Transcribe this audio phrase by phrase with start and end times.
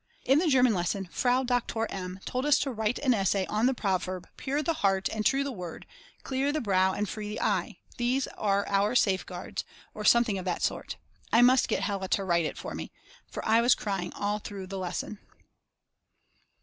[0.25, 2.19] In the German lesson Frau Doktor M.
[2.25, 5.51] told us to write an essay on the proverb: Pure the heart and true the
[5.51, 5.85] word,
[6.23, 10.63] clear the brow and free the eye, these are our safeguards, or something of that
[10.63, 10.97] sort;
[11.31, 12.91] I must get Hella to write it for me,
[13.27, 15.19] for I was crying all through the lesson.